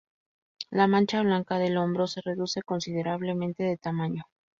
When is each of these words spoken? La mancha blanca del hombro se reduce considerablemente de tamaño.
La 0.71 0.87
mancha 0.87 1.21
blanca 1.21 1.59
del 1.59 1.77
hombro 1.77 2.07
se 2.07 2.21
reduce 2.21 2.63
considerablemente 2.63 3.61
de 3.61 3.77
tamaño. 3.77 4.23